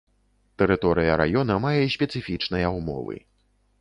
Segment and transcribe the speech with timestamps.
[0.61, 3.17] Тэрыторыя раёна мае спецыфічныя ўмовы.